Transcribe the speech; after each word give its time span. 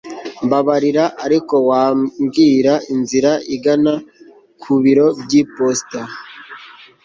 mbabarira, 0.45 1.05
ariko 1.25 1.55
wambwira 1.69 2.73
inzira 2.93 3.31
igana 3.55 3.93
ku 4.61 4.71
biro 4.83 5.07
by'iposita 5.23 6.01